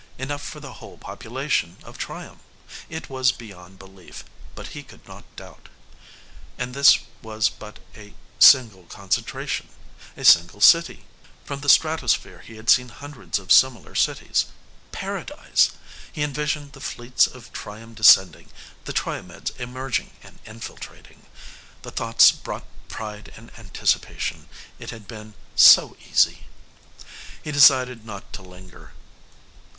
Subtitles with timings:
[0.17, 2.39] Enough for the whole population of Triom.
[2.89, 4.23] It was beyond belief,
[4.55, 5.69] but he could not doubt.
[6.57, 9.69] And this was but a single concentration.
[10.17, 11.05] A single city.
[11.45, 14.45] From the stratosphere he had seen hundreds of similar cities.
[14.91, 15.69] Paradise!
[16.11, 18.49] He envisioned the fleets of Triom descending,
[18.85, 21.27] the Triomeds emerging and infiltrating.
[21.83, 24.49] The thoughts brought pride and anticipation.
[24.79, 26.47] It had been so easy....
[27.43, 28.93] He decided not to linger.